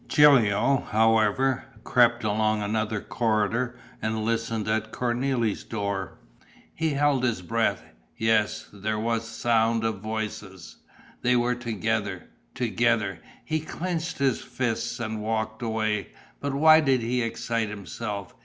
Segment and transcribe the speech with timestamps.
[0.07, 6.17] Gilio, however, crept along another corridor and listened at Cornélie's door.
[6.73, 7.83] He held his breath....
[8.17, 10.77] Yes, there was a sound of voices.
[11.21, 12.27] They were together!
[12.55, 13.19] Together!
[13.45, 16.07] He clenched his fists and walked away.
[16.39, 18.33] But why did he excite himself?